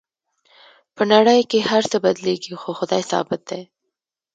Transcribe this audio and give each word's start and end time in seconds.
په 0.95 1.03
نړۍ 1.13 1.41
کې 1.49 1.59
هر 1.69 1.83
څه 1.91 1.97
بدلیږي 2.05 2.53
خو 2.61 2.69
خدای 2.79 3.01
ثابت 3.11 3.41
دی 3.49 3.61